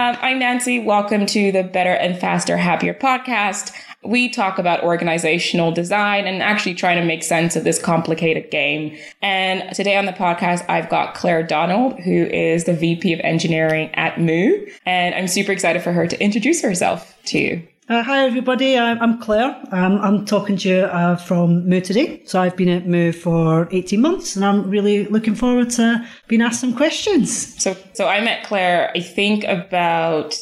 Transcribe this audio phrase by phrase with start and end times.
[0.00, 0.78] Um, I'm Nancy.
[0.78, 3.70] Welcome to the Better and Faster Happier podcast.
[4.02, 8.96] We talk about organizational design and actually trying to make sense of this complicated game.
[9.20, 13.90] And today on the podcast, I've got Claire Donald, who is the VP of Engineering
[13.94, 14.64] at Moo.
[14.86, 17.68] And I'm super excited for her to introduce herself to you.
[17.90, 18.78] Uh, hi, everybody.
[18.78, 19.60] I'm Claire.
[19.72, 22.22] Um, I'm talking to you uh, from Moo today.
[22.24, 26.40] So I've been at Moo for 18 months and I'm really looking forward to being
[26.40, 27.60] asked some questions.
[27.60, 30.38] So, so I met Claire, I think about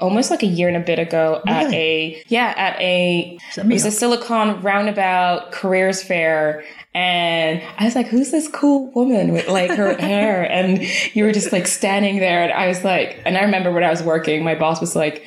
[0.00, 1.66] almost like a year and a bit ago really?
[1.66, 6.64] at a, yeah, at a, it was a Silicon Roundabout careers fair.
[6.94, 10.50] And I was like, who's this cool woman with like her hair?
[10.50, 10.80] And
[11.14, 12.44] you were just like standing there.
[12.44, 15.22] And I was like, and I remember when I was working, my boss was like,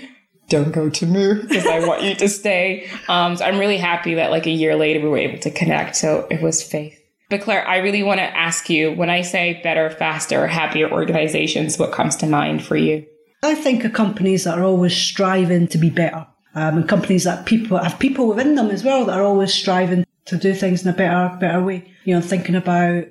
[0.51, 2.87] don't go to Moo because I want you to stay.
[3.07, 5.95] Um, so I'm really happy that like a year later we were able to connect.
[5.95, 6.97] So it was faith.
[7.29, 11.79] But Claire, I really want to ask you when I say better, faster, happier organizations,
[11.79, 13.05] what comes to mind for you?
[13.41, 16.27] I think of companies that are always striving to be better.
[16.53, 20.05] Um, and companies that people have people within them as well that are always striving
[20.25, 21.89] to do things in a better, better way.
[22.03, 23.05] You know, thinking about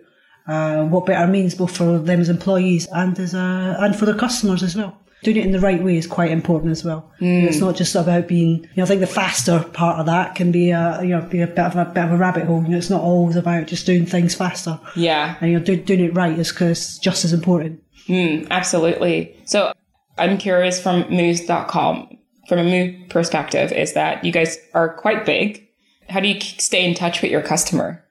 [0.46, 4.14] uh, what better means both for them as employees and as uh, and for their
[4.14, 7.10] customers as well doing it in the right way is quite important as well.
[7.20, 7.44] Mm.
[7.44, 10.50] It's not just about being, you know, I think the faster part of that can
[10.50, 12.62] be a, you know, be a bit of a bit of a rabbit hole.
[12.62, 14.80] You know, it's not always about just doing things faster.
[14.96, 15.36] Yeah.
[15.40, 17.82] And you're know, do, doing it right is cause just as important.
[18.06, 19.36] Mm, absolutely.
[19.44, 19.72] So
[20.18, 22.18] I'm curious from moos.com,
[22.48, 25.66] from a Moo perspective, is that you guys are quite big.
[26.08, 28.04] How do you stay in touch with your customer?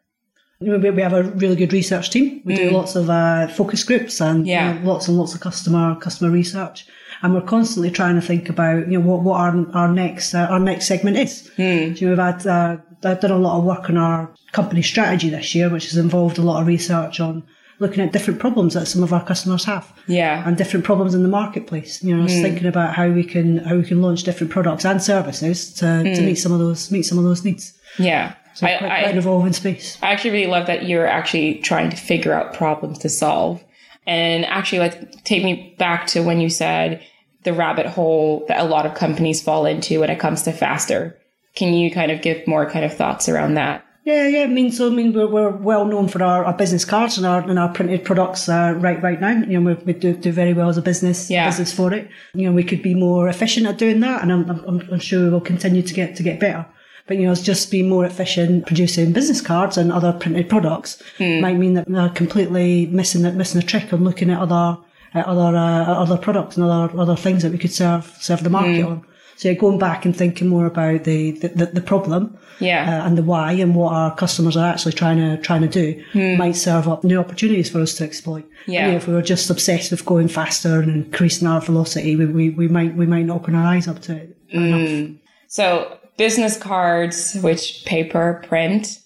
[0.61, 2.41] We have a really good research team.
[2.43, 2.57] We mm.
[2.57, 4.73] do lots of uh, focus groups and yeah.
[4.73, 6.85] you know, lots and lots of customer customer research
[7.21, 10.47] and we're constantly trying to think about you know what, what our our next uh,
[10.49, 11.49] our next segment is.
[11.57, 11.97] Mm.
[11.97, 15.69] So we've had uh, done a lot of work on our company strategy this year,
[15.69, 17.43] which has involved a lot of research on
[17.79, 19.91] looking at different problems that some of our customers have.
[20.07, 20.45] Yeah.
[20.45, 22.03] And different problems in the marketplace.
[22.03, 22.41] You know, mm.
[22.41, 26.15] thinking about how we can how we can launch different products and services to, mm.
[26.15, 27.73] to meet some of those meet some of those needs.
[27.97, 28.35] Yeah.
[28.55, 29.97] So I, quite, quite I, evolving space.
[30.01, 33.63] I actually really love that you're actually trying to figure out problems to solve.
[34.09, 36.99] And actually like take me back to when you said
[37.43, 41.15] the rabbit hole that a lot of companies fall into when it comes to faster.
[41.53, 43.85] Can you kind of give more kind of thoughts around that?
[44.05, 44.43] Yeah, yeah.
[44.43, 47.27] I mean, so I mean, we're, we're well known for our, our business cards and
[47.27, 49.43] our and our printed products uh, right right now.
[49.43, 51.45] You know, we, we do, do very well as a business yeah.
[51.45, 52.09] business for it.
[52.33, 55.25] You know, we could be more efficient at doing that, and I'm, I'm, I'm sure
[55.25, 56.65] we will continue to get to get better.
[57.09, 61.01] But you know, it's just being more efficient producing business cards and other printed products
[61.17, 61.41] hmm.
[61.41, 64.77] might mean that they're completely missing the, missing a trick on looking at other
[65.15, 68.51] uh, other uh, other products and other other things that we could serve serve the
[68.51, 68.91] market mm.
[68.91, 69.05] on.
[69.37, 73.17] So yeah, going back and thinking more about the the, the problem, yeah, uh, and
[73.17, 76.37] the why and what our customers are actually trying to trying to do mm.
[76.37, 78.47] might serve up new opportunities for us to exploit.
[78.67, 82.27] Yeah, and, if we were just obsessed with going faster and increasing our velocity, we,
[82.27, 85.17] we, we might we might not open our eyes up to it mm.
[85.47, 88.99] So business cards, which paper, print,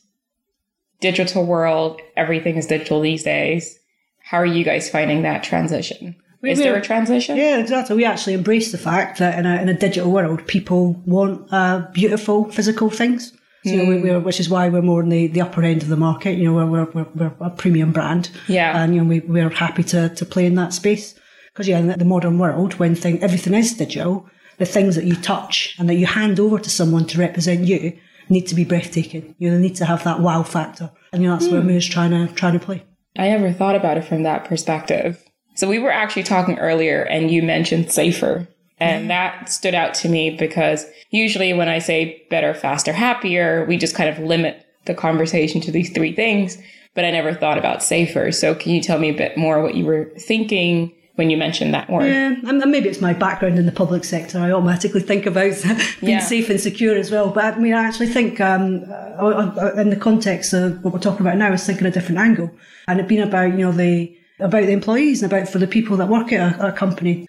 [0.99, 3.79] digital world, everything is digital these days
[4.23, 6.15] how are you guys finding that transition?
[6.41, 7.37] We, Is there a transition?
[7.37, 7.95] Yeah, exactly.
[7.95, 11.87] We actually embrace the fact that in a, in a digital world, people want uh,
[11.93, 13.31] beautiful physical things.
[13.65, 14.03] So, mm.
[14.03, 14.23] we, hmm.
[14.23, 16.37] which is why we're more in the, the upper end of the market.
[16.37, 18.29] You know, we're, we're, we're a premium brand.
[18.47, 18.77] Yeah.
[18.77, 21.17] And, you know, we, we're happy to, to play in that space.
[21.53, 24.27] Because, yeah, in the modern world, when thing, everything is digital,
[24.57, 27.97] the things that you touch and that you hand over to someone to represent you
[28.29, 29.35] need to be breathtaking.
[29.37, 30.91] You know, need to have that wow factor.
[31.11, 31.53] And, you know, that's mm.
[31.53, 32.83] where Moo's trying to, trying to play.
[33.17, 35.23] I never thought about it from that perspective.
[35.55, 38.47] So we were actually talking earlier and you mentioned safer.
[38.79, 43.77] And that stood out to me because usually when I say better, faster, happier, we
[43.77, 46.57] just kind of limit the conversation to these three things.
[46.95, 48.31] But I never thought about safer.
[48.31, 51.73] So can you tell me a bit more what you were thinking when you mentioned
[51.73, 52.05] that word.
[52.05, 54.39] Yeah, and maybe it's my background in the public sector.
[54.39, 55.53] I automatically think about
[56.01, 56.19] being yeah.
[56.19, 57.29] safe and secure as well.
[57.29, 60.99] But I mean, I actually think um, uh, uh, in the context of what we're
[60.99, 62.51] talking about now, I was thinking a different angle,
[62.87, 65.97] and it being about you know the about the employees and about for the people
[65.97, 67.27] that work at a, a company.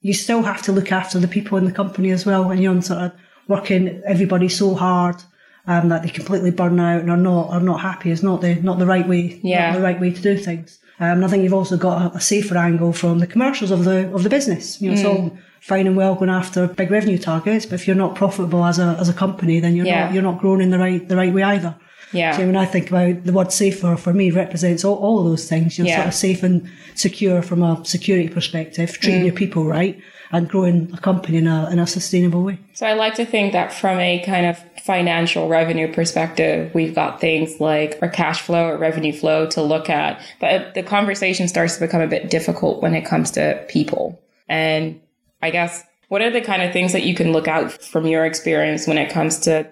[0.00, 2.80] You still have to look after the people in the company as well, and you're
[2.82, 3.12] sort of
[3.48, 5.22] working everybody so hard.
[5.66, 8.56] Um, that they completely burn out and are not are not happy is not the
[8.56, 9.74] not the right way yeah.
[9.74, 10.78] the right way to do things.
[11.00, 14.12] Um, I think you've also got a, a, safer angle from the commercials of the
[14.14, 14.80] of the business.
[14.80, 14.98] You know, mm.
[14.98, 18.64] it's all fine and well going after big revenue targets, but if you're not profitable
[18.64, 20.04] as a as a company, then you're yeah.
[20.04, 21.74] not you're not growing in the right the right way either.
[22.12, 22.36] Yeah.
[22.36, 25.78] So when I think about the word safer for me represents all, all those things.
[25.78, 25.96] You're yeah.
[25.96, 29.26] sort of safe and secure from a security perspective, treating mm.
[29.26, 32.58] your people right and growing a company in a in a sustainable way.
[32.72, 37.20] So I like to think that from a kind of financial revenue perspective, we've got
[37.20, 40.20] things like our cash flow or revenue flow to look at.
[40.40, 44.20] But the conversation starts to become a bit difficult when it comes to people.
[44.48, 45.00] And
[45.40, 48.24] I guess, what are the kind of things that you can look out from your
[48.24, 49.70] experience when it comes to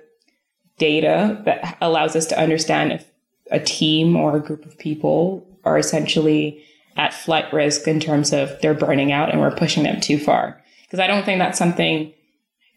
[0.82, 3.08] data that allows us to understand if
[3.52, 6.60] a team or a group of people are essentially
[6.96, 10.60] at flight risk in terms of they're burning out and we're pushing them too far?
[10.82, 12.12] Because I don't think that's something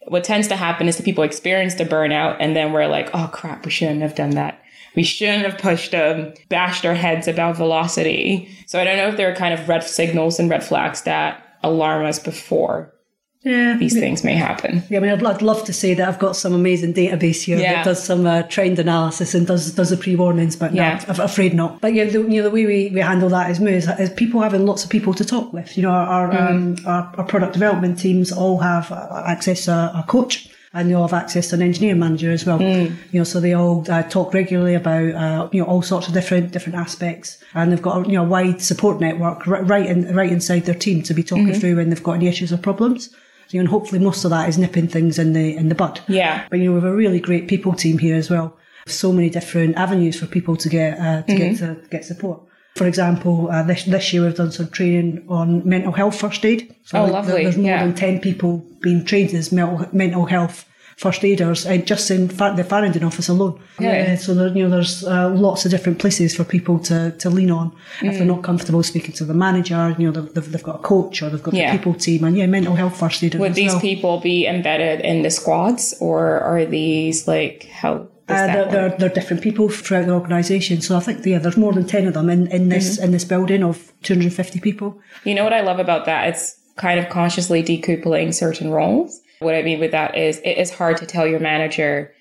[0.06, 3.28] what tends to happen is that people experience the burnout and then we're like, oh
[3.32, 4.62] crap, we shouldn't have done that.
[4.94, 8.48] We shouldn't have pushed them, bashed our heads about velocity.
[8.66, 11.58] So I don't know if there are kind of red signals and red flags that
[11.64, 12.94] alarm us before
[13.46, 14.82] yeah, these things may happen.
[14.90, 17.56] Yeah, I mean, I'd, I'd, love to say that I've got some amazing database here
[17.56, 17.74] yeah.
[17.74, 21.00] that does some uh, trend analysis and does does the pre warnings, but yeah.
[21.06, 21.80] no, I'm afraid not.
[21.80, 24.40] But yeah, the, you know, the way we, we handle that is, is, is people
[24.40, 25.76] having lots of people to talk with.
[25.76, 26.50] You know, our our, mm.
[26.50, 30.90] um, our, our product development teams all have uh, access to a, a coach and
[30.90, 32.58] they all have access to an engineering manager as well.
[32.58, 32.96] Mm.
[33.12, 36.14] You know, so they all uh, talk regularly about uh, you know all sorts of
[36.14, 40.12] different different aspects, and they've got a, you know a wide support network right in
[40.16, 41.60] right inside their team to be talking mm-hmm.
[41.60, 43.14] through when they've got any issues or problems.
[43.50, 46.00] You know, and hopefully most of that is nipping things in the in the bud.
[46.08, 46.46] Yeah.
[46.50, 48.56] But you know, we have a really great people team here as well.
[48.86, 51.36] So many different avenues for people to get uh, to mm-hmm.
[51.36, 52.40] get to get support.
[52.76, 56.74] For example, uh, this this year we've done some training on mental health first aid.
[56.84, 57.42] So oh, lovely!
[57.42, 57.84] There's more yeah.
[57.84, 60.66] than ten people being trained as mental mental health
[60.96, 63.60] first aiders uh, just in the Farringdon office alone.
[63.78, 64.12] Yeah.
[64.12, 67.28] Uh, so there, you know, there's uh, lots of different places for people to, to
[67.30, 67.70] lean on
[68.00, 68.08] mm.
[68.08, 68.36] if they're mm.
[68.36, 69.94] not comfortable speaking to the manager.
[69.98, 71.70] You know, they've, they've got a coach or they've got yeah.
[71.70, 73.40] the people team, and yeah, mental health first aiders.
[73.40, 73.80] Would these well.
[73.80, 78.08] people be embedded in the squads, or are these like how?
[78.28, 80.80] Uh, they're, they're, they're, different people throughout the organisation.
[80.80, 83.04] So I think yeah, there's more than ten of them in, in this mm-hmm.
[83.04, 85.00] in this building of 250 people.
[85.24, 86.28] You know what I love about that?
[86.28, 89.20] It's kind of consciously decoupling certain roles.
[89.38, 92.12] What I mean with that is it is hard to tell your manager,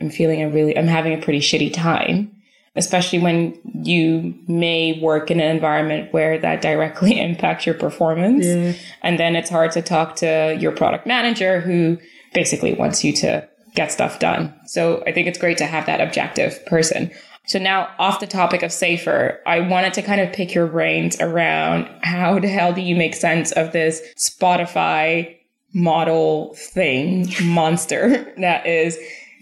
[0.00, 2.34] I'm feeling a really, I'm having a pretty shitty time,
[2.76, 8.46] especially when you may work in an environment where that directly impacts your performance.
[8.46, 8.72] Yeah.
[9.02, 11.98] And then it's hard to talk to your product manager who
[12.32, 14.54] basically wants you to get stuff done.
[14.66, 17.10] So I think it's great to have that objective person.
[17.46, 21.20] So now off the topic of safer, I wanted to kind of pick your brains
[21.20, 25.36] around how the hell do you make sense of this Spotify
[25.74, 28.98] model thing, monster that is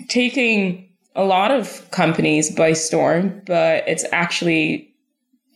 [0.08, 4.92] taking a lot of companies by storm, but it's actually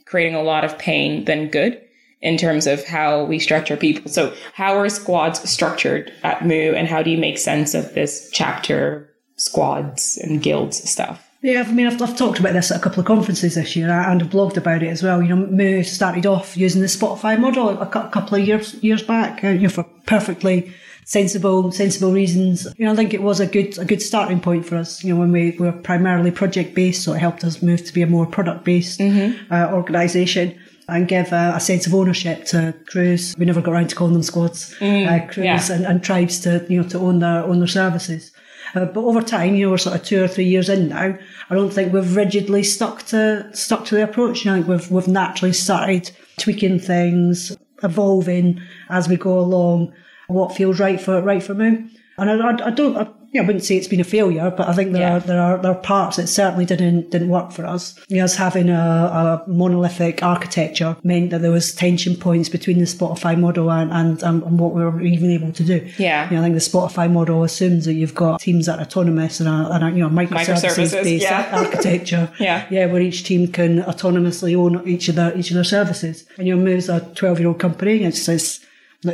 [0.04, 1.82] creating a lot of pain than good
[2.20, 4.10] in terms of how we structure people.
[4.10, 8.30] So how are squads structured at Moo and how do you make sense of this
[8.32, 11.25] chapter squads and guilds stuff?
[11.42, 13.90] Yeah, I mean, I've, I've talked about this at a couple of conferences this year
[13.90, 15.22] and I've blogged about it as well.
[15.22, 19.44] You know, Moo started off using the Spotify model a, couple of years years back,
[19.44, 20.72] uh, you know, for perfectly
[21.06, 22.66] sensible sensible reasons.
[22.76, 25.02] You know, I think it was a good a good starting point for us.
[25.02, 28.02] You know, when we were primarily project based, so it helped us move to be
[28.02, 29.52] a more product based mm-hmm.
[29.52, 33.34] uh, organisation and give a, a, sense of ownership to crews.
[33.36, 35.72] We never got around to calling them squads, mm, uh, crews yeah.
[35.72, 38.32] and, and, tribes to you know to own their own their services.
[38.74, 41.16] Uh, but over time, you know, we're sort of two or three years in now.
[41.50, 44.44] I don't think we've rigidly stuck to stuck to the approach.
[44.44, 49.92] You know, I think we've we've naturally started tweaking things, evolving as we go along.
[50.28, 52.96] What feels right for right for me, and I, I, I don't.
[52.96, 55.16] I, yeah, I wouldn't say it's been a failure, but I think there yeah.
[55.16, 57.94] are there are there are parts that certainly didn't didn't work for us.
[58.10, 63.38] Us having a, a, monolithic architecture meant that there was tension points between the Spotify
[63.38, 65.86] model and, and, and what we were even able to do.
[65.98, 68.82] Yeah, you know, I think the Spotify model assumes that you've got teams that are
[68.82, 71.50] autonomous and a, and a you know microservices, based yeah.
[71.52, 72.32] architecture.
[72.40, 76.24] yeah, yeah, where each team can autonomously own each of their each of their services.
[76.38, 78.02] And you know, Moo's a twelve year old company.
[78.02, 78.64] It's, it's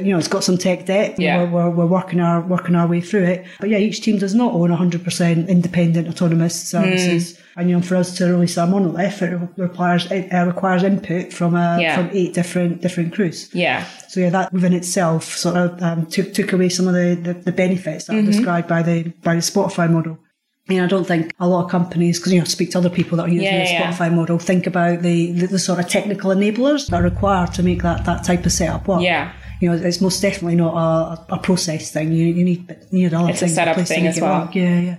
[0.01, 1.19] you know, it's got some tech debt.
[1.19, 1.45] Yeah.
[1.45, 3.47] We're, we're, we're, working our working our way through it.
[3.61, 7.35] But yeah, each team does not own 100% independent autonomous services.
[7.35, 7.43] Mm.
[7.57, 11.33] And you know, for us to release our monolith, it requires it uh, requires input
[11.33, 11.97] from uh, yeah.
[11.97, 13.55] from eight different different crews.
[13.55, 13.85] Yeah.
[14.09, 17.35] So yeah, that within itself sort of um, took took away some of the, the,
[17.35, 18.29] the benefits that mm-hmm.
[18.29, 20.19] are described by the by the Spotify model.
[20.69, 22.89] I mean, I don't think a lot of companies, because you know, speak to other
[22.89, 24.15] people that are using yeah, the Spotify yeah.
[24.15, 27.83] model, think about the, the, the sort of technical enablers that are required to make
[27.83, 29.03] that that type of setup work.
[29.03, 32.11] Yeah you know, it's most definitely not a, a process thing.
[32.11, 33.53] You, you need you need other it's things.
[33.53, 34.47] It's a setup thing as well.
[34.47, 34.57] Work.
[34.57, 34.97] Yeah, yeah.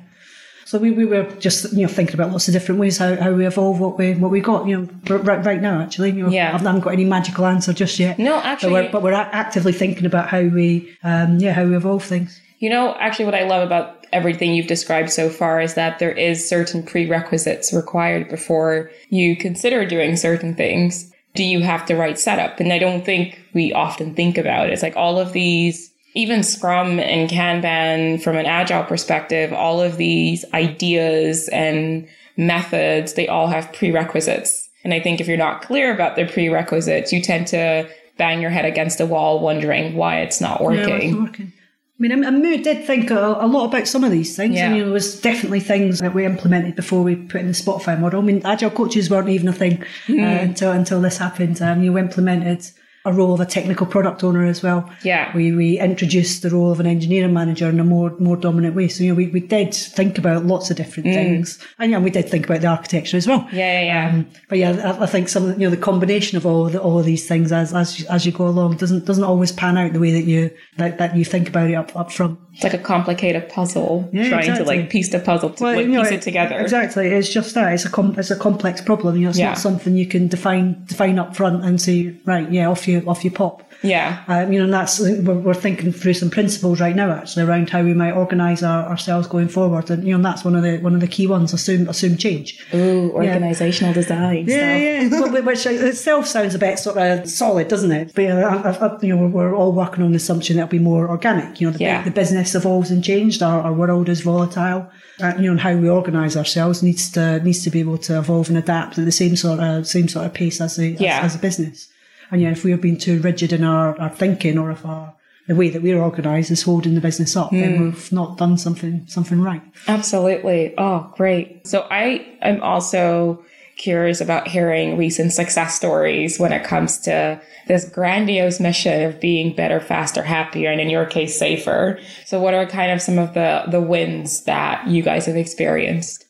[0.64, 3.34] So we, we were just you know thinking about lots of different ways how, how
[3.34, 6.30] we evolve what we what we got you know right, right now actually you know,
[6.30, 9.14] yeah I haven't got any magical answer just yet no actually but we're, but we're
[9.14, 13.36] actively thinking about how we um, yeah how we evolve things you know actually what
[13.36, 18.30] I love about everything you've described so far is that there is certain prerequisites required
[18.30, 22.60] before you consider doing certain things do you have the right setup?
[22.60, 24.74] And I don't think we often think about it.
[24.74, 29.98] It's like all of these, even Scrum and Kanban from an agile perspective, all of
[29.98, 34.70] these ideas and methods, they all have prerequisites.
[34.84, 38.52] And I think if you're not clear about the prerequisites, you tend to bang your
[38.52, 40.88] head against a wall wondering why it's not working.
[40.88, 41.54] Yeah, it's working.
[42.00, 44.56] I mean, and Moo did think a, a, lot about some of these things.
[44.56, 44.74] Yeah.
[44.74, 48.00] You know, there was definitely things that we implemented before we put in the Spotify
[48.00, 48.20] model.
[48.20, 50.20] I mean, agile coaches weren't even a thing mm.
[50.20, 51.62] uh, until until this happened.
[51.62, 52.66] Um, you implemented
[53.06, 54.90] a role of a technical product owner as well.
[55.04, 55.36] Yeah.
[55.36, 58.88] We, we introduced the role of an engineering manager in a more, more dominant way.
[58.88, 61.14] So, you know, we, we did think about lots of different mm.
[61.14, 61.60] things.
[61.80, 63.46] And yeah, we did think about the architecture as well.
[63.52, 64.10] Yeah, yeah, yeah.
[64.10, 66.98] Um, but yeah, I, I, think some, you know, the combination of all the, all
[66.98, 70.00] of these things as, as, as you go along doesn't, doesn't always pan out the
[70.00, 72.40] way that you, that, that you think about it up, up front.
[72.54, 74.76] It's like a complicated puzzle, yeah, trying exactly.
[74.76, 76.60] to like piece the puzzle to well, like, you know, piece it together.
[76.60, 77.08] Exactly.
[77.08, 77.74] It's just that.
[77.74, 79.18] It's a, com- it's a complex problem.
[79.18, 79.50] You know, it's yeah.
[79.50, 83.24] not something you can define, define up front and say, right, yeah, off you, off
[83.24, 83.64] you pop.
[83.84, 84.24] Yeah.
[84.28, 87.70] Um, you know, and that's, we're, we're, thinking through some principles right now actually around
[87.70, 89.90] how we might organise our, ourselves going forward.
[89.90, 92.18] And, you know, and that's one of the, one of the key ones, assume, assume
[92.18, 92.60] change.
[92.74, 93.94] Ooh, organisational yeah.
[93.94, 94.46] design.
[94.48, 95.34] Yeah, stuff.
[95.34, 95.40] yeah.
[95.42, 98.14] Which itself sounds a bit sort of solid, doesn't it?
[98.16, 101.60] But, I, you know, we're all working on the assumption that it'll be more organic.
[101.60, 102.04] You know, the, yeah.
[102.04, 103.44] the business evolves and changed.
[103.44, 104.90] Our, our world is volatile.
[105.22, 108.18] Uh, you know, and how we organise ourselves needs to needs to be able to
[108.18, 111.20] evolve and adapt at the same sort of same sort of pace as a yeah.
[111.20, 111.88] as, as a business.
[112.32, 115.14] And yeah, if we have been too rigid in our, our thinking or if our
[115.48, 117.60] the way that we're organised is holding the business up, mm.
[117.60, 117.84] then hmm.
[117.86, 119.62] we've not done something something right.
[119.88, 120.74] Absolutely.
[120.78, 121.68] Oh, great.
[121.68, 123.44] So I am also
[123.78, 129.56] curious about hearing recent success stories when it comes to this grandiose mission of being
[129.56, 132.00] better, faster, happier, and in your case, safer.
[132.26, 136.23] So what are kind of some of the the wins that you guys have experienced?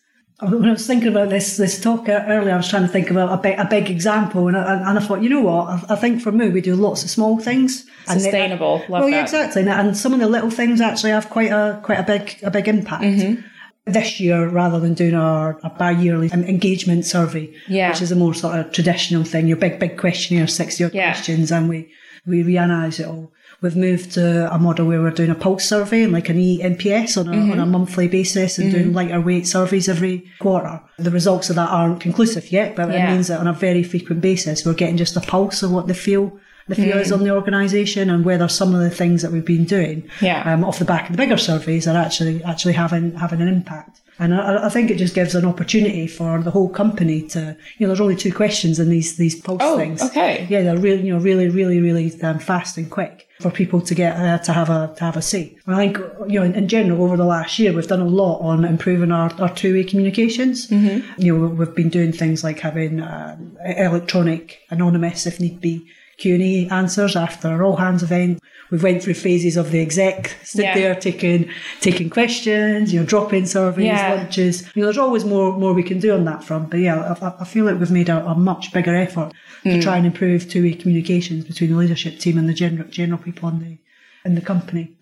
[0.49, 3.31] When I was thinking about this this talk earlier, I was trying to think about
[3.31, 5.67] a big, a big example, and I, and I thought, you know what?
[5.67, 8.79] I, I, think for me, we do lots of small things, sustainable.
[8.79, 11.99] They, well, yeah, exactly, and some of the little things actually have quite a quite
[11.99, 13.03] a big a big impact.
[13.03, 13.41] Mm-hmm.
[13.85, 17.89] This year, rather than doing our, our bi-yearly engagement survey, yeah.
[17.89, 21.11] which is a more sort of traditional thing, your big big questionnaire, sixty yeah.
[21.11, 21.91] questions, and we
[22.25, 23.33] we reanalyze it all.
[23.63, 27.17] We've moved to a model where we're doing a pulse survey, and like an eNPS
[27.17, 27.51] on a, mm-hmm.
[27.53, 28.77] on a monthly basis and mm-hmm.
[28.77, 30.81] doing lighter weight surveys every quarter.
[30.99, 33.07] The results of that aren't conclusive yet, but yeah.
[33.07, 35.87] it means that on a very frequent basis, we're getting just a pulse of what
[35.87, 37.01] they feel the feel mm.
[37.01, 40.53] is on the organisation and whether some of the things that we've been doing yeah.
[40.53, 44.01] um, off the back of the bigger surveys are actually actually having having an impact.
[44.19, 47.85] And I, I, think it just gives an opportunity for the whole company to, you
[47.85, 50.01] know, there's only two questions in these these pulse oh, things.
[50.01, 50.47] Okay.
[50.49, 53.93] Yeah, they're really, you know, really, really, really um, fast and quick for people to
[53.93, 55.55] get uh, to have a to have a say.
[55.67, 55.97] I think,
[56.27, 59.11] you know, in, in, general, over the last year, we've done a lot on improving
[59.11, 60.67] our, our two way communications.
[60.67, 61.21] Mm-hmm.
[61.21, 65.87] You know, we've been doing things like having uh, electronic, anonymous, if need be,
[66.23, 68.41] Q&A answers after our all hands event.
[68.71, 70.73] We went through phases of the exec stood yeah.
[70.73, 71.49] there taking
[71.81, 74.13] taking questions, you know, drop in surveys, yeah.
[74.13, 74.61] lunches.
[74.73, 76.69] You know, there's always more more we can do on that front.
[76.71, 79.63] But yeah, I, I feel like we've made a, a much bigger effort mm.
[79.63, 79.81] to hmm.
[79.81, 83.49] try and improve two way communications between the leadership team and the general general people
[83.49, 83.77] in the
[84.23, 84.95] in the company.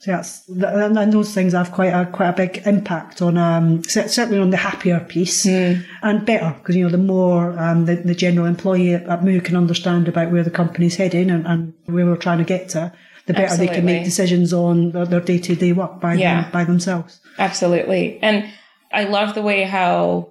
[0.00, 4.38] So that's and those things have quite a quite a big impact on um, certainly
[4.38, 5.84] on the happier piece mm.
[6.02, 9.56] and better because you know the more um, the, the general employee at Moo can
[9.56, 12.90] understand about where the company's heading and, and where we're trying to get to,
[13.26, 13.66] the better Absolutely.
[13.66, 16.44] they can make decisions on their day to day work by yeah.
[16.44, 17.20] them, by themselves.
[17.38, 18.50] Absolutely, and
[18.90, 20.30] I love the way how,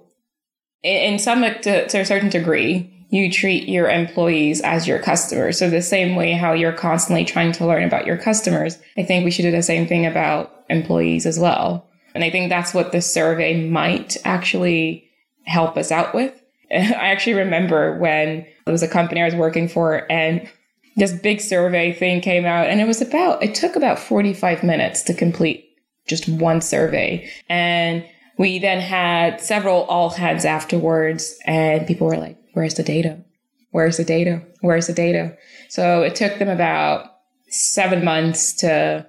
[0.82, 5.58] in some to, to a certain degree, you treat your employees as your customers.
[5.58, 9.24] So the same way how you're constantly trying to learn about your customers, I think
[9.24, 11.88] we should do the same thing about employees as well.
[12.14, 15.08] And I think that's what the survey might actually
[15.44, 16.40] help us out with.
[16.72, 20.48] I actually remember when there was a company I was working for and
[20.96, 25.02] this big survey thing came out and it was about, it took about 45 minutes
[25.04, 25.66] to complete
[26.06, 27.28] just one survey.
[27.48, 28.04] And
[28.38, 33.22] we then had several all hands afterwards and people were like, where's the data?
[33.70, 34.42] Where's the data?
[34.60, 35.36] Where's the data?
[35.68, 37.06] So it took them about
[37.48, 39.06] seven months to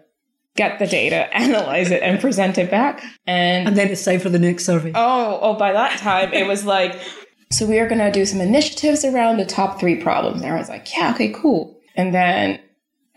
[0.55, 3.03] get the data, analyze it, and present it back.
[3.25, 4.91] And and then it's time for the next survey.
[4.95, 5.53] Oh, oh!
[5.55, 6.99] By that time, it was like,
[7.51, 10.41] so we are going to do some initiatives around the top three problems.
[10.41, 11.77] And I was like, yeah, okay, cool.
[11.95, 12.59] And then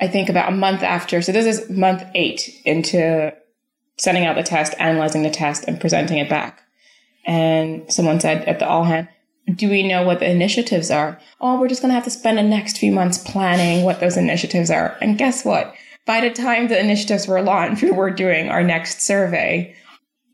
[0.01, 3.33] I think about a month after, so this is month eight into
[3.97, 6.61] sending out the test, analyzing the test, and presenting it back.
[7.25, 9.09] And someone said at the all hand,
[9.53, 11.21] do we know what the initiatives are?
[11.41, 14.17] Oh, we're just going to have to spend the next few months planning what those
[14.17, 14.97] initiatives are.
[15.01, 15.75] And guess what?
[16.07, 19.75] By the time the initiatives were launched, we were doing our next survey.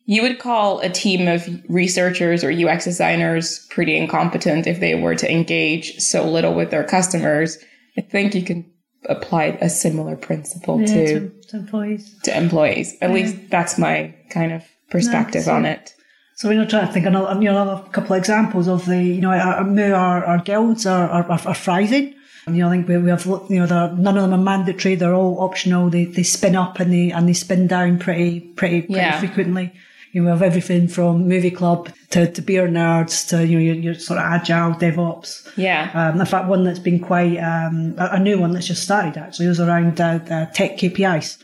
[0.06, 5.14] You would call a team of researchers or UX designers pretty incompetent if they were
[5.14, 7.58] to engage so little with their customers.
[7.96, 8.70] I think you can
[9.08, 12.18] apply a similar principle yeah, to, to, employees.
[12.24, 12.96] To employees.
[13.00, 13.14] At yeah.
[13.14, 15.94] least that's my kind of perspective no, on it.
[16.40, 18.96] So we're not trying to think another, you know, another couple of examples of the,
[18.96, 19.60] you know, our,
[19.92, 22.14] our, our guilds are, are, are thriving.
[22.46, 24.94] You know, I think we, we have, you know, none of them are mandatory.
[24.94, 25.90] They're all optional.
[25.90, 29.18] They, they spin up and they, and they spin down pretty, pretty, pretty yeah.
[29.18, 29.70] frequently.
[30.12, 33.62] You know, we have everything from movie club to, to beer nerds to, you know,
[33.62, 35.46] your, your sort of agile DevOps.
[35.58, 35.90] Yeah.
[35.92, 39.18] Um, in fact, one that's been quite, um, a, a, new one that's just started
[39.18, 41.36] actually was around uh, uh, tech KPIs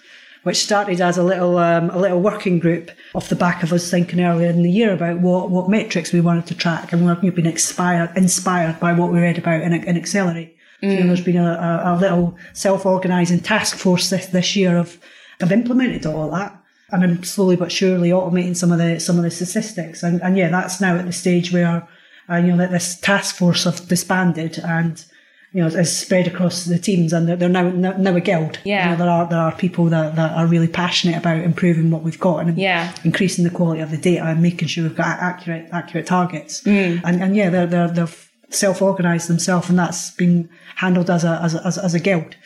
[0.47, 3.91] which started as a little um, a little working group off the back of us
[3.91, 7.35] thinking earlier in the year about what, what metrics we wanted to track, and we've
[7.35, 10.57] been inspired inspired by what we read about in, in Accelerate.
[10.81, 10.89] Mm.
[10.89, 14.77] So, you know, there's been a, a, a little self-organising task force this, this year
[14.77, 15.01] of
[15.41, 16.57] have implemented all that.
[16.93, 20.39] And I'm slowly but surely automating some of the some of the statistics, and, and
[20.39, 21.89] yeah, that's now at the stage where
[22.31, 25.05] uh, you know that this task force have disbanded, and
[25.53, 28.59] you know, is spread across the teams, and they're, they're now now a guild.
[28.65, 31.91] Yeah, you know, there are there are people that, that are really passionate about improving
[31.91, 32.95] what we've got and yeah.
[33.05, 36.63] increasing the quality of the data and making sure we've got accurate accurate targets.
[36.63, 37.01] Mm.
[37.05, 41.41] And and yeah, they're they're they've self organised themselves, and that's been handled as a
[41.43, 42.37] as a, as, as a guild.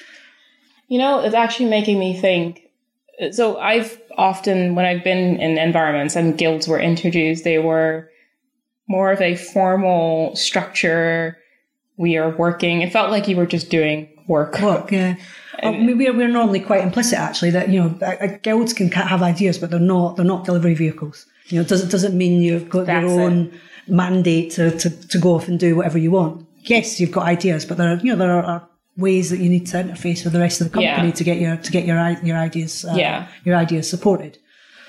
[0.88, 2.62] You know, it's actually making me think.
[3.32, 8.10] So I've often, when I've been in environments and guilds were introduced, they were
[8.88, 11.38] more of a formal structure
[12.00, 12.80] we are working.
[12.80, 14.58] It felt like you were just doing work.
[14.60, 15.16] Work, yeah.
[15.62, 19.58] I mean, we're, we're normally quite implicit actually that you know guilds can have ideas,
[19.58, 21.26] but they're not they're not delivery vehicles.
[21.48, 23.92] You know, it doesn't doesn't mean you've got That's your own it.
[23.92, 26.46] mandate to, to, to go off and do whatever you want.
[26.62, 28.66] Yes, you've got ideas, but there are you know there are,
[28.96, 31.14] ways that you need to interface with the rest of the company yeah.
[31.14, 33.28] to get your to get your your ideas uh, yeah.
[33.44, 34.38] your ideas supported.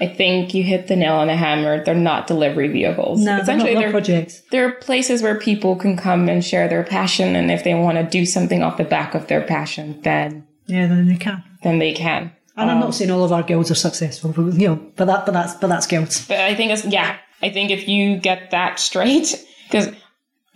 [0.01, 1.83] I think you hit the nail on the hammer.
[1.83, 3.21] They're not delivery vehicles.
[3.21, 4.41] No, Essentially, they're, projects.
[4.49, 8.03] They're places where people can come and share their passion, and if they want to
[8.03, 11.43] do something off the back of their passion, then yeah, then they can.
[11.61, 12.31] Then they can.
[12.57, 14.75] And um, I'm not um, saying all of our guilds are successful, but you know,
[14.95, 16.27] but that, but that's, but that's guilds.
[16.27, 17.17] But I think it's yeah.
[17.43, 19.93] I think if you get that straight, because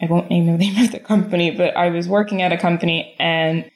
[0.01, 3.15] I won't name the name of the company, but I was working at a company
[3.19, 3.69] and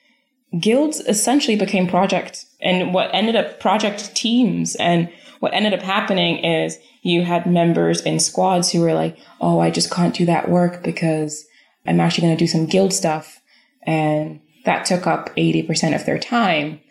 [0.60, 6.40] guilds essentially became project and what ended up project teams and what ended up happening
[6.40, 10.50] is you had members in squads who were like, Oh, I just can't do that
[10.50, 11.46] work because
[11.86, 13.42] I'm actually going to do some guild stuff.
[13.84, 16.82] And that took up 80% of their time.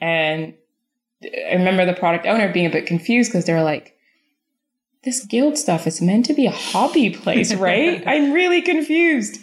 [0.00, 0.54] And
[1.22, 3.94] I remember the product owner being a bit confused because they're like,
[5.04, 8.02] this guild stuff is meant to be a hobby place, right?
[8.06, 9.38] I'm really confused.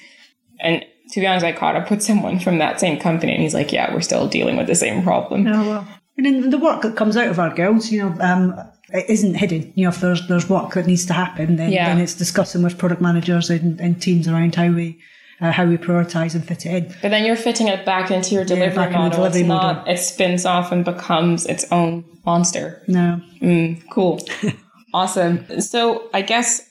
[0.59, 3.53] And to be honest, I caught up with someone from that same company and he's
[3.53, 5.47] like, yeah, we're still dealing with the same problem.
[5.47, 5.87] Oh, well.
[6.17, 8.57] And in the work that comes out of our guilds, you know, um,
[8.89, 9.73] it isn't hidden.
[9.75, 11.89] You know, if there's there's work that needs to happen, then, yeah.
[11.89, 14.99] then it's discussing with product managers and, and teams around how we
[15.41, 16.95] uh, how we prioritize and fit it in.
[17.01, 19.17] But then you're fitting it back into your delivery yeah, model.
[19.17, 19.73] Delivery it's model.
[19.73, 19.87] not.
[19.89, 22.81] It spins off and becomes its own monster.
[22.87, 23.21] No.
[23.41, 24.21] Mm, cool.
[24.93, 25.61] awesome.
[25.61, 26.69] So I guess.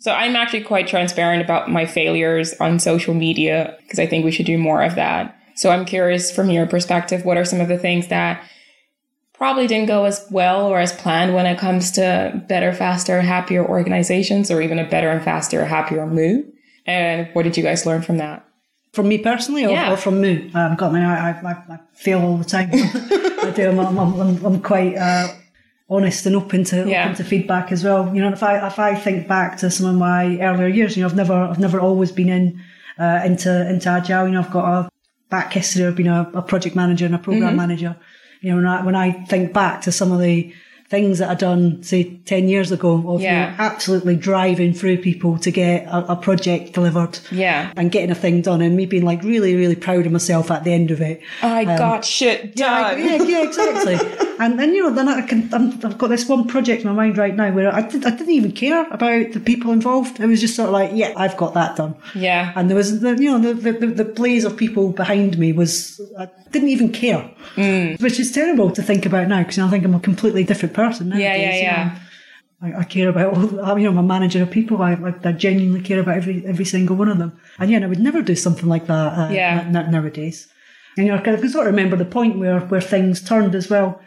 [0.00, 4.32] So I'm actually quite transparent about my failures on social media because I think we
[4.32, 5.34] should do more of that.
[5.54, 8.44] So I'm curious from your perspective, what are some of the things that
[9.34, 13.66] probably didn't go as well or as planned when it comes to better, faster, happier
[13.66, 16.44] organizations or even a better and faster, happier Moo.
[16.86, 18.46] And what did you guys learn from that?
[18.92, 19.92] From me personally or, yeah.
[19.92, 20.50] or from Moo?
[20.54, 22.70] Um, God, I, mean, I, I, I feel all the time.
[22.72, 23.68] I do.
[23.68, 25.28] I'm, I'm, I'm, I'm quite uh,
[25.90, 27.04] honest and open to yeah.
[27.04, 28.14] open to feedback as well.
[28.14, 31.02] You know, if I if I think back to some of my earlier years, you
[31.02, 32.62] know, I've never I've never always been in
[32.98, 34.26] uh, into into agile.
[34.26, 34.88] You know, I've got a
[35.28, 35.84] back history.
[35.84, 37.56] I've been a, a project manager and a program mm-hmm.
[37.56, 37.96] manager.
[38.44, 40.54] You know, when I, when I think back to some of the
[40.94, 43.50] things that I'd done, say, 10 years ago of yeah.
[43.50, 47.18] you know, absolutely driving through people to get a, a, project delivered.
[47.32, 47.72] Yeah.
[47.76, 50.62] And getting a thing done and me being like really, really proud of myself at
[50.62, 51.20] the end of it.
[51.42, 53.00] I um, got shit done.
[53.00, 53.94] Yeah, yeah, yeah exactly.
[54.38, 56.94] and then, you know, then I can, i have got this one project in my
[56.94, 60.20] mind right now where I, did, I didn't even care about the people involved.
[60.20, 61.96] It was just sort of like, yeah, I've got that done.
[62.14, 62.52] Yeah.
[62.54, 66.00] And there was, the, you know, the, the, the blaze of people behind me was,
[66.16, 67.28] I didn't even care.
[67.56, 68.00] Mm.
[68.00, 70.83] Which is terrible to think about now because I think I'm a completely different person
[70.90, 71.16] now.
[71.16, 71.98] Yeah, yeah, yeah.
[72.62, 74.80] I, I, care about all, you know, I'm a manager of people.
[74.82, 74.92] I,
[75.24, 77.38] I, genuinely care about every every single one of them.
[77.58, 79.68] And yeah, I would never do something like that uh, yeah.
[79.70, 80.48] nowadays.
[80.96, 83.68] And you know, I can sort of remember the point where, where things turned as
[83.68, 84.00] well.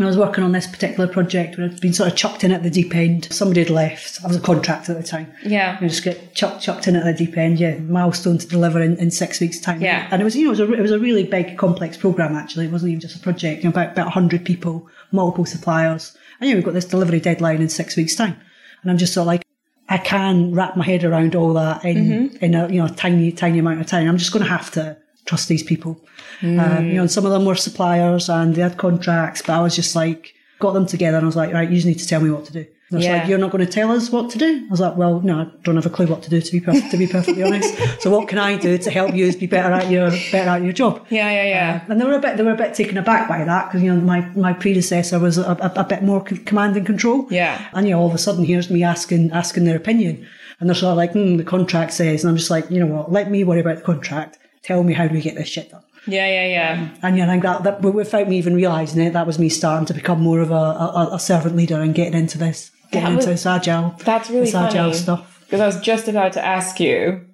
[0.00, 2.64] I was working on this particular project where I'd been sort of chucked in at
[2.64, 3.32] the deep end.
[3.32, 4.18] Somebody had left.
[4.24, 5.32] I was a contractor at the time.
[5.44, 5.80] Yeah.
[5.80, 7.60] You just get chucked, chucked in at the deep end.
[7.60, 7.78] Yeah.
[7.78, 9.80] Milestone to deliver in, in six weeks' time.
[9.80, 10.08] Yeah.
[10.10, 12.34] And it was, you know, it was, a, it was a really big, complex program
[12.34, 12.66] actually.
[12.66, 13.62] It wasn't even just a project.
[13.62, 16.14] You know, about, about 100 people, multiple suppliers.
[16.40, 18.36] And yeah, we've got this delivery deadline in six weeks' time.
[18.82, 19.44] And I'm just sort of like,
[19.88, 22.44] I can wrap my head around all that in, mm-hmm.
[22.44, 24.08] in a, you know, tiny, tiny amount of time.
[24.08, 26.00] I'm just going to have to trust these people.
[26.40, 26.60] Mm.
[26.60, 29.74] Um, you know, some of them were suppliers and they had contracts, but I was
[29.76, 32.20] just like, got them together and I was like, right, you just need to tell
[32.20, 32.66] me what to do.
[32.94, 33.18] They're yeah.
[33.18, 34.64] like, you're not going to tell us what to do.
[34.66, 36.60] I was like, well, no, I don't have a clue what to do to be
[36.60, 37.74] to be perfectly honest.
[38.00, 40.72] So what can I do to help you be better at your better at your
[40.72, 41.04] job?
[41.10, 41.80] Yeah, yeah, yeah.
[41.82, 43.82] Uh, and they were a bit they were a bit taken aback by that because
[43.82, 47.26] you know my my predecessor was a, a, a bit more command and control.
[47.30, 47.68] Yeah.
[47.72, 50.26] And you know, all of a sudden here's me asking asking their opinion,
[50.60, 52.94] and they're sort of like, hmm, the contract says, and I'm just like, you know
[52.94, 54.38] what, let me worry about the contract.
[54.62, 55.82] Tell me how do we get this shit done.
[56.06, 56.88] Yeah, yeah, yeah.
[57.02, 59.86] And yeah, I think that, that without me even realising it, that was me starting
[59.86, 62.70] to become more of a, a, a servant leader and getting into this,
[63.02, 63.94] was, into this agile.
[64.04, 65.40] That's really this agile stuff.
[65.44, 67.26] Because I was just about to ask you,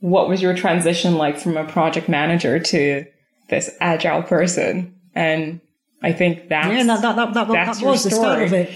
[0.00, 3.04] what was your transition like from a project manager to
[3.48, 4.94] this agile person?
[5.14, 5.60] And
[6.02, 8.70] I think that's yeah, that that that, that, that was the start of it.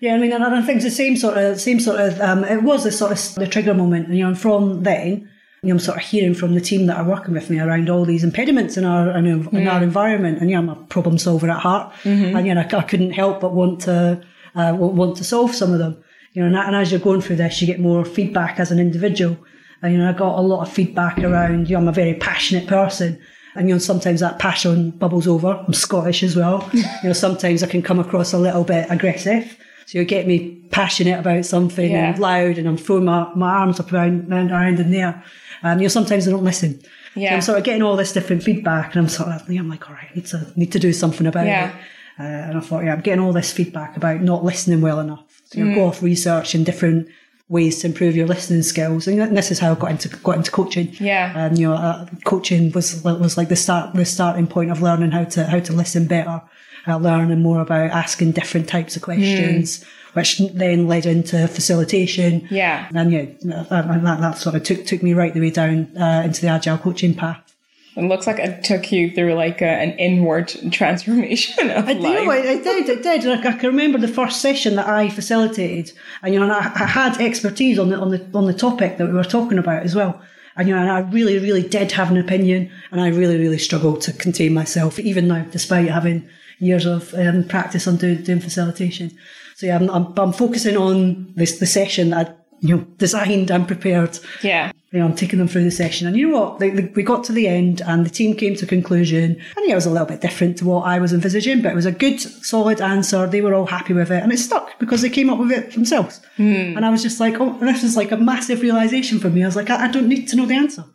[0.00, 2.44] Yeah, I mean, and I think it's the same sort of same sort of um,
[2.44, 5.28] it was the sort of the trigger moment, you know, and from then
[5.62, 7.90] you know, I'm sort of hearing from the team that are working with me around
[7.90, 11.50] all these impediments in our in, in our environment, and yeah, I'm a problem solver
[11.50, 12.36] at heart, mm-hmm.
[12.36, 15.72] and you know, I, I, couldn't help but want to uh, want to solve some
[15.72, 16.02] of them.
[16.32, 18.78] You know, and, and, as you're going through this, you get more feedback as an
[18.78, 19.36] individual.
[19.82, 21.68] And you know, I got a lot of feedback around.
[21.68, 23.18] You know, I'm a very passionate person.
[23.54, 25.64] And you know, sometimes that passion bubbles over.
[25.66, 26.68] I'm Scottish as well.
[26.72, 29.56] you know, sometimes I can come across a little bit aggressive.
[29.86, 32.10] So you get me passionate about something yeah.
[32.10, 35.24] and loud, and I'm throwing my, my arms up around, around in there.
[35.62, 36.80] Um, you know, sometimes they don't listen.
[37.14, 37.30] Yeah.
[37.30, 39.88] So I'm sort of getting all this different feedback, and I'm sort of, I'm like,
[39.88, 41.70] all right, I need to need to do something about yeah.
[41.70, 41.74] it.
[42.18, 45.42] Uh, and I thought, yeah, I'm getting all this feedback about not listening well enough.
[45.44, 45.74] So you know, mm.
[45.76, 47.08] go off research and different
[47.48, 49.06] ways to improve your listening skills.
[49.06, 50.94] And this is how I got into got into coaching.
[51.00, 51.32] Yeah.
[51.36, 55.12] And you know, uh, coaching was was like the start the starting point of learning
[55.12, 56.42] how to how to listen better,
[56.86, 59.80] uh, learning more about asking different types of questions.
[59.80, 62.46] Mm which then led into facilitation.
[62.50, 62.88] Yeah.
[62.94, 66.22] And yeah, that, that, that sort of took, took me right the way down uh,
[66.24, 67.47] into the agile coaching path.
[67.96, 72.22] It looks like it took you through like a, an inward transformation of I life.
[72.24, 73.24] do, I, I did, it did.
[73.24, 76.72] Like, I can remember the first session that I facilitated, and you know, and I,
[76.74, 79.82] I, had expertise on the on the on the topic that we were talking about
[79.82, 80.20] as well.
[80.56, 83.58] And you know, and I really, really did have an opinion, and I really, really
[83.58, 88.40] struggled to contain myself, even now, despite having years of um, practice on doing, doing
[88.40, 89.16] facilitation.
[89.54, 93.50] So yeah, I'm, I'm, I'm focusing on this the session that I you know designed
[93.50, 94.18] and prepared.
[94.42, 94.72] Yeah.
[94.90, 96.60] You know, I'm taking them through the session, and you know what?
[96.60, 99.38] They, they, we got to the end, and the team came to a conclusion.
[99.54, 101.74] And yeah, it was a little bit different to what I was envisaging, but it
[101.74, 103.26] was a good, solid answer.
[103.26, 105.72] They were all happy with it, and it stuck because they came up with it
[105.72, 106.22] themselves.
[106.38, 106.74] Mm.
[106.74, 109.42] And I was just like, oh, this is like a massive realization for me.
[109.42, 110.86] I was like, I, I don't need to know the answer.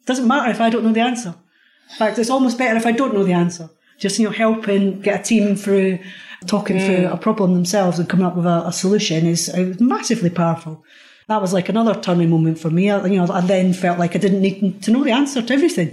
[0.00, 1.36] It doesn't matter if I don't know the answer.
[1.90, 3.70] In fact, it's almost better if I don't know the answer.
[3.98, 6.00] Just you know, helping get a team through
[6.46, 6.86] talking mm.
[6.86, 10.84] through a problem themselves and coming up with a, a solution is massively powerful.
[11.28, 12.90] That was like another turning moment for me.
[12.90, 15.54] I, you know, I then felt like I didn't need to know the answer to
[15.54, 15.90] everything.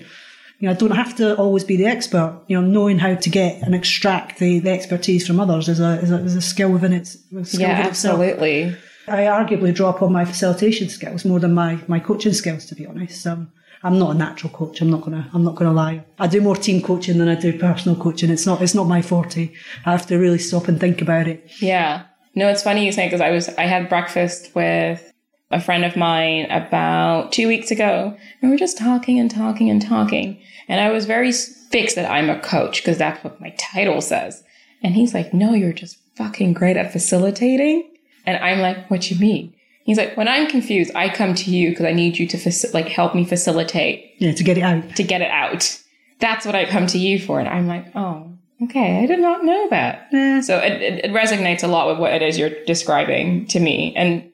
[0.59, 2.41] You know, I don't have to always be the expert.
[2.47, 5.99] You know, knowing how to get and extract the, the expertise from others is a,
[5.99, 7.11] is a, is a skill within its
[7.43, 8.61] skill yeah, within absolutely.
[8.61, 8.83] Itself.
[9.07, 12.85] I arguably draw upon my facilitation skills more than my, my coaching skills, to be
[12.87, 13.27] honest.
[13.27, 13.51] Um,
[13.85, 14.81] I'm not a natural coach.
[14.81, 15.29] I'm not gonna.
[15.31, 16.03] I'm not gonna lie.
[16.17, 18.31] I do more team coaching than I do personal coaching.
[18.31, 18.59] It's not.
[18.59, 19.51] It's not my forte.
[19.85, 21.47] I have to really stop and think about it.
[21.61, 22.05] Yeah.
[22.33, 23.47] No, it's funny you say because I was.
[23.49, 25.13] I had breakfast with
[25.51, 29.69] a friend of mine about two weeks ago, and we are just talking and talking
[29.69, 30.41] and talking.
[30.67, 34.43] And I was very fixed that I'm a coach because that's what my title says.
[34.81, 37.87] And he's like, "No, you're just fucking great at facilitating."
[38.25, 39.53] And I'm like, "What you mean?"
[39.85, 42.73] He's like, when I'm confused, I come to you because I need you to faci-
[42.73, 44.15] like help me facilitate.
[44.17, 44.95] Yeah, to get it out.
[44.95, 45.79] To get it out.
[46.19, 47.39] That's what I come to you for.
[47.39, 50.07] And I'm like, oh, okay, I did not know that.
[50.11, 50.41] Yeah.
[50.41, 53.93] So it, it, it resonates a lot with what it is you're describing to me.
[53.95, 54.31] And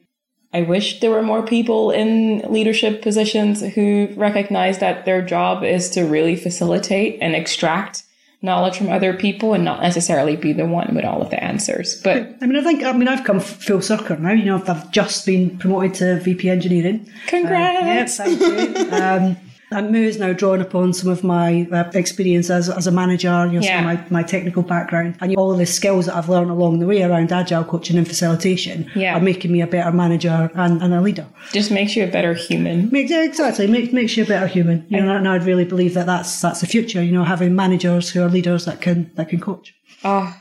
[0.53, 5.89] I wish there were more people in leadership positions who recognize that their job is
[5.91, 8.03] to really facilitate and extract
[8.41, 12.01] knowledge from other people and not necessarily be the one with all of the answers.
[12.01, 14.31] But I mean, I think I mean I've come full circle now.
[14.31, 17.07] You know, I've just been promoted to VP engineering.
[17.27, 18.19] Congrats!
[18.19, 18.91] Uh, yeah, thank you.
[18.91, 19.37] um,
[19.71, 23.47] and Moo is now drawing upon some of my uh, experience as, as a manager,
[23.47, 23.81] you know, yeah.
[23.81, 27.03] my, my technical background, and all of the skills that I've learned along the way
[27.03, 29.15] around agile coaching and facilitation yeah.
[29.15, 31.27] are making me a better manager and, and a leader.
[31.53, 32.89] Just makes you a better human.
[32.91, 33.67] Makes, yeah, exactly.
[33.67, 34.85] Makes, makes you a better human.
[34.89, 38.09] You know, and I'd really believe that that's, that's the future, you know, having managers
[38.09, 39.73] who are leaders that can, that can coach.
[40.03, 40.35] Oh,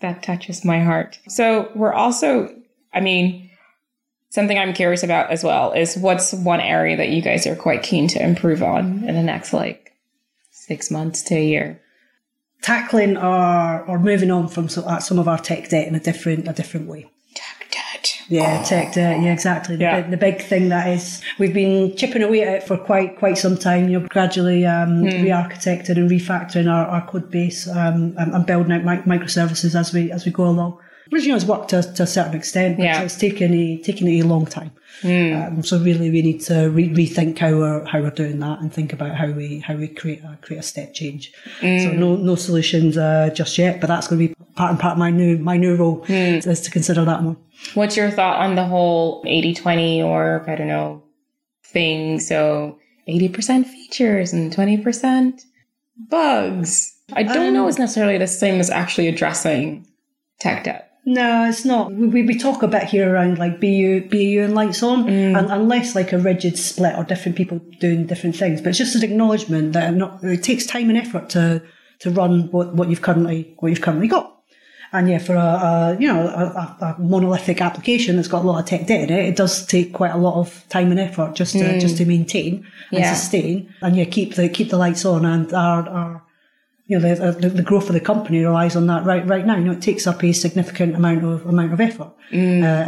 [0.00, 1.18] that touches my heart.
[1.28, 2.54] So we're also,
[2.94, 3.41] I mean,
[4.32, 7.82] something I'm curious about as well is what's one area that you guys are quite
[7.82, 9.92] keen to improve on in the next like
[10.50, 11.80] six months to a year?
[12.62, 16.00] Tackling our or moving on from some, uh, some of our tech debt in a
[16.00, 17.10] different a different way.
[17.34, 18.22] Tech debt.
[18.28, 18.66] Yeah, oh.
[18.66, 19.20] tech debt.
[19.20, 19.76] Yeah, exactly.
[19.76, 20.00] The, yeah.
[20.00, 23.36] Big, the big thing that is we've been chipping away at it for quite quite
[23.36, 23.90] some time.
[23.90, 25.22] You know, gradually um, mm.
[25.24, 30.10] re-architecting and refactoring our, our code base um, and, and building out microservices as we
[30.10, 30.78] as we go along
[31.12, 32.78] which you know has worked to, to a certain extent.
[32.78, 33.02] But Yeah.
[33.02, 34.72] it's taken a taken a long time.
[35.04, 38.72] Um, so really, we need to re- rethink how we're how we're doing that and
[38.72, 41.32] think about how we how we create a create a step change.
[41.60, 44.92] So no no solutions uh, just yet, but that's going to be part and part
[44.92, 47.36] of my new my new role is to consider that more.
[47.74, 51.02] What's your thought on the whole 80 20 or I don't know
[51.64, 52.20] thing?
[52.20, 55.40] So 80% features and 20%
[56.08, 56.94] bugs.
[57.12, 59.86] I don't know it's necessarily the same as actually addressing
[60.38, 60.91] tech debt.
[61.04, 61.92] No, it's not.
[61.92, 65.36] We, we, talk about here around like BU, BU and lights on, mm.
[65.36, 68.60] and, and less like a rigid split or different people doing different things.
[68.60, 71.62] But it's just an acknowledgement that not, it takes time and effort to
[72.00, 74.28] to run what, what you've currently what you've currently got.
[74.92, 78.60] And yeah, for a, a you know a, a, monolithic application that's got a lot
[78.60, 81.34] of tech debt in it, it does take quite a lot of time and effort
[81.34, 81.80] just to mm.
[81.80, 83.12] just to maintain and Yeah.
[83.12, 86.22] sustain, and yeah, keep the keep the lights on and our our
[86.86, 89.56] you know, the, the, the growth of the company relies on that right right now.
[89.56, 92.36] You know, it takes up a significant amount of amount of effort, uh,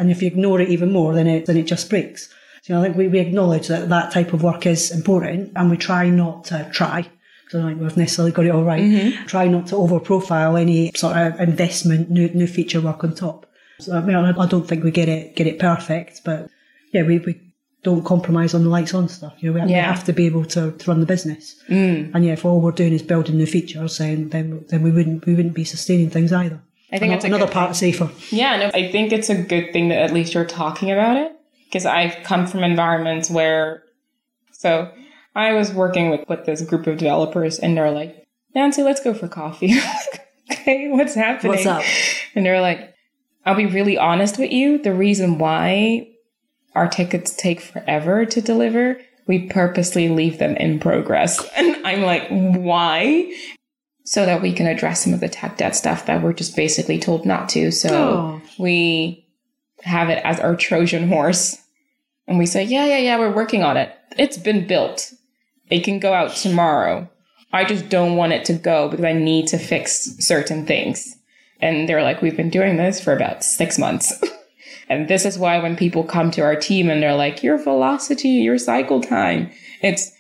[0.01, 2.29] and if you ignore it even more, then it then it just breaks.
[2.63, 5.53] So you know, I think we, we acknowledge that that type of work is important,
[5.57, 7.09] and we try not to try.
[7.49, 8.81] So I don't think we've necessarily got it all right.
[9.27, 13.47] Try not to over profile any sort of investment, new new feature work on top.
[13.81, 16.49] So I mean, I I don't think we get it get it perfect, but
[16.93, 17.41] yeah, we, we
[17.85, 19.35] don't compromise on the lights on stuff.
[19.39, 19.93] You know, we, we Yeah.
[19.95, 21.55] have to be able to, to run the business.
[21.69, 22.13] Mm.
[22.15, 25.25] And yeah, if all we're doing is building new features, then then then we wouldn't
[25.27, 26.61] we wouldn't be sustaining things either.
[26.93, 28.11] I think it's another good part safer.
[28.31, 31.33] Yeah, no, I think it's a good thing that at least you're talking about it
[31.67, 33.83] because I've come from environments where,
[34.53, 34.91] so
[35.35, 39.13] I was working with, with this group of developers and they're like, Nancy, let's go
[39.13, 39.75] for coffee.
[40.53, 41.53] okay, what's happening?
[41.53, 41.83] What's up?
[42.37, 42.95] And they're like,
[43.45, 44.79] I'll be really honest with you.
[44.81, 46.09] The reason why
[46.75, 51.47] our tickets take forever to deliver, we purposely leave them in progress.
[51.57, 53.33] And I'm like, why?
[54.05, 56.99] So that we can address some of the tech debt stuff that we're just basically
[56.99, 57.71] told not to.
[57.71, 58.43] So Oh.
[58.59, 59.27] we
[59.83, 61.61] have it as our Trojan horse.
[62.27, 63.95] And we say, yeah, yeah, yeah, we're working on it.
[64.19, 65.13] It's been built.
[65.71, 67.09] It can go out tomorrow.
[67.53, 71.17] I just don't want it to go because I need to fix certain things.
[71.61, 74.13] And they're like, we've been doing this for about six months.
[74.89, 78.29] and this is why when people come to our team and they're like, your velocity,
[78.29, 79.51] your cycle time,
[79.83, 80.13] it's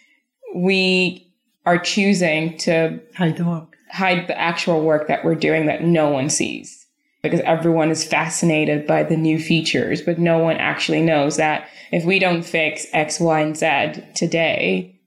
[0.54, 1.32] we
[1.66, 3.76] are choosing to Hide the work.
[3.90, 6.86] hide the actual work that we're doing that no one sees
[7.22, 12.04] because everyone is fascinated by the new features, but no one actually knows that if
[12.04, 15.00] we don't fix X, Y, and Z today,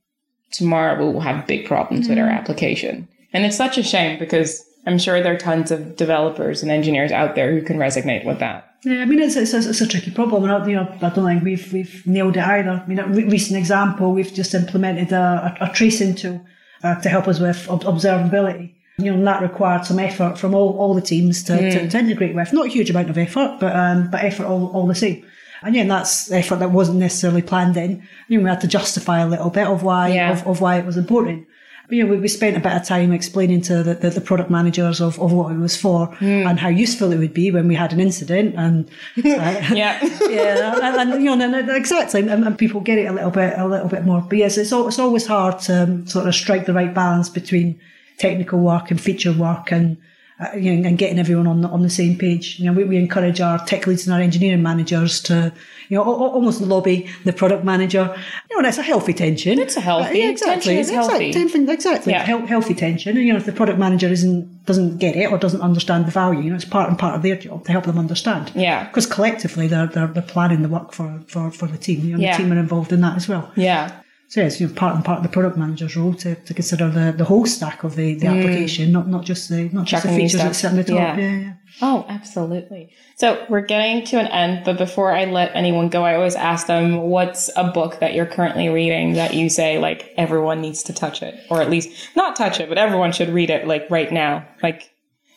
[0.52, 2.36] tomorrow we'll have big problems with our mm.
[2.36, 3.08] application.
[3.34, 7.12] And it's such a shame because I'm sure there are tons of developers and engineers
[7.12, 8.64] out there who can resonate with that.
[8.84, 11.10] Yeah, I mean it's it's, a- it's a tricky problem, and I, you know I
[11.10, 12.82] don't think we've we've nailed it either.
[12.84, 16.42] I mean, a re- recent example, we've just implemented a, a, a tracing tool
[16.84, 18.74] uh, to help us with ob- observability.
[19.00, 21.98] You know, and that required some effort from all, all the teams to, to, to
[22.00, 22.52] integrate with.
[22.52, 25.24] Not a huge amount of effort, but um, but effort all, all the same.
[25.64, 28.08] And yeah, and that's effort that wasn't necessarily planned in.
[28.28, 30.32] You know, we had to justify a little bit of why Yeah.
[30.32, 31.46] of, of why it was important.
[31.90, 34.50] You know, we, we spent a bit of time explaining to the, the, the product
[34.50, 37.76] managers of, of what it was for and how useful it would be when we
[37.76, 38.56] had an incident.
[38.58, 39.22] And uh,
[39.74, 39.98] Yeah.
[40.30, 43.32] yeah, and, and you know, and, and exactly, and, and people get it a little
[43.32, 44.22] bit, a little bit more.
[44.22, 47.30] But yes, it's al- it's always hard to um, sort of strike the right balance
[47.30, 47.80] between
[48.18, 49.96] technical work and feature work, and
[50.40, 52.60] uh, you know, and getting everyone on the, on the same page.
[52.60, 55.52] You know, we, we encourage our tech leads and our engineering managers to,
[55.90, 58.04] you know, al- al- almost lobby the product manager.
[58.50, 59.58] You know, and it's a healthy tension.
[59.60, 61.30] It's a healthy- Uh, yeah, exactly, tension is healthy.
[61.30, 62.14] Exactly, exactly.
[62.14, 62.24] Yeah.
[62.24, 63.18] Hel- healthy tension.
[63.18, 66.12] And you know, if the product manager isn't doesn't get it or doesn't understand the
[66.12, 68.52] value, you know, it's part and part of their job to help them understand.
[68.54, 68.84] Yeah.
[68.86, 72.02] Because collectively they're, they're, they're planning the work for, for, for the team.
[72.06, 72.36] You know, Yeah.
[72.38, 73.50] The team are involved in that as well.
[73.56, 73.92] Yeah.
[74.30, 76.54] So yeah, it's you know, part and part of the product manager's role to, to
[76.54, 80.04] consider the, the whole stack of the, the application, not not just the not just
[80.04, 80.12] the Mm.
[80.12, 80.96] Checking features that sit on the top.
[80.96, 81.18] Yeah.
[81.18, 81.54] Yeah, yeah.
[81.82, 82.92] Oh, absolutely.
[83.16, 86.68] So we're getting to an end, but before I let anyone go, I always ask
[86.68, 90.94] them, what's a book that you're currently reading that you say, like, everyone needs to
[90.94, 91.40] touch it?
[91.50, 94.48] Or at least not touch it, but everyone should read it, like, right now.
[94.64, 94.92] Like,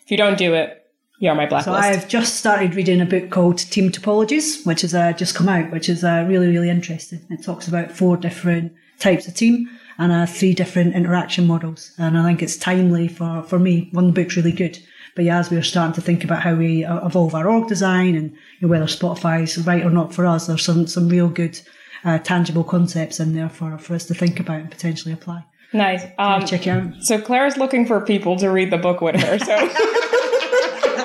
[0.04, 0.79] if you don't do it,
[1.20, 1.74] you're on my So.
[1.74, 5.70] I've just started reading a book called Team Topologies, which has uh, just come out,
[5.70, 7.20] which is uh, really, really interesting.
[7.28, 11.92] It talks about four different types of team and uh, three different interaction models.
[11.98, 13.90] And I think it's timely for, for me.
[13.92, 14.78] One book's really good.
[15.14, 18.14] But yeah, as we're starting to think about how we uh, evolve our org design
[18.14, 21.60] and you know, whether Spotify's right or not for us, there's some, some real good
[22.02, 25.44] uh, tangible concepts in there for, for us to think about and potentially apply.
[25.74, 26.02] nice.
[26.18, 26.94] Um, Check out.
[27.02, 29.38] so Claire's looking for people to read the book with her.
[29.38, 29.68] So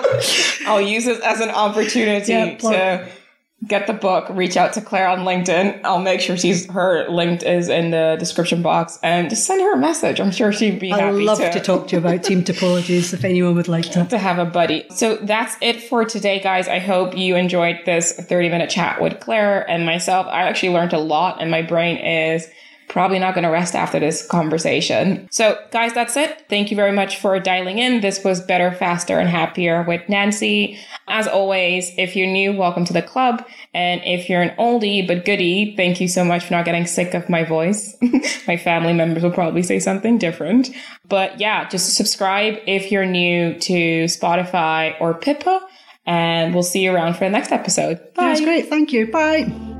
[0.67, 3.07] I'll use this as an opportunity Yeah, to
[3.67, 5.81] get the book, reach out to Claire on LinkedIn.
[5.83, 9.73] I'll make sure she's her link is in the description box and just send her
[9.73, 10.19] a message.
[10.19, 11.51] I'm sure she'd be I'd happy love to.
[11.51, 14.05] to talk to you about team topologies if anyone would like to.
[14.05, 14.85] To have a buddy.
[14.89, 16.67] So that's it for today, guys.
[16.67, 20.27] I hope you enjoyed this 30 minute chat with Claire and myself.
[20.27, 22.47] I actually learned a lot and my brain is
[22.87, 25.27] probably not going to rest after this conversation.
[25.31, 26.45] So, guys, that's it.
[26.49, 28.01] Thank you very much for dialing in.
[28.01, 30.79] This was Better, Faster, and Happier with Nancy.
[31.07, 33.45] As always, if you're new, welcome to the club.
[33.73, 37.13] And if you're an oldie but goodie, thank you so much for not getting sick
[37.13, 37.95] of my voice.
[38.47, 40.69] my family members will probably say something different.
[41.07, 45.61] But yeah, just subscribe if you're new to Spotify or Pippa.
[46.05, 47.97] And we'll see you around for the next episode.
[48.13, 48.27] Bye.
[48.27, 48.69] That's great.
[48.69, 49.11] Thank you.
[49.11, 49.74] Bye.